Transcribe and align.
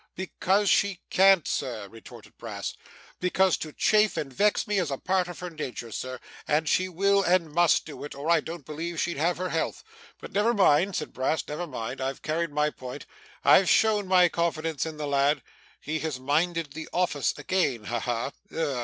'Because 0.15 0.67
she 0.67 0.99
can't, 1.11 1.47
sir,' 1.47 1.87
retorted 1.87 2.35
Brass; 2.35 2.73
'because 3.19 3.55
to 3.57 3.71
chafe 3.71 4.17
and 4.17 4.33
vex 4.33 4.65
me 4.65 4.79
is 4.79 4.89
a 4.89 4.97
part 4.97 5.27
of 5.27 5.37
her 5.41 5.51
nature, 5.51 5.91
Sir, 5.91 6.19
and 6.47 6.67
she 6.67 6.89
will 6.89 7.21
and 7.21 7.51
must 7.51 7.85
do 7.85 8.03
it, 8.03 8.15
or 8.15 8.27
I 8.27 8.39
don't 8.39 8.65
believe 8.65 8.99
she'd 8.99 9.17
have 9.17 9.37
her 9.37 9.49
health. 9.49 9.83
But 10.19 10.31
never 10.31 10.55
mind,' 10.55 10.95
said 10.95 11.13
Brass, 11.13 11.47
'never 11.47 11.67
mind. 11.67 12.01
I've 12.01 12.23
carried 12.23 12.51
my 12.51 12.71
point. 12.71 13.05
I've 13.43 13.69
shown 13.69 14.07
my 14.07 14.27
confidence 14.27 14.87
in 14.87 14.97
the 14.97 15.05
lad. 15.05 15.43
He 15.79 15.99
has 15.99 16.19
minded 16.19 16.73
the 16.73 16.89
office 16.91 17.35
again. 17.37 17.83
Ha 17.83 17.99
ha! 17.99 18.31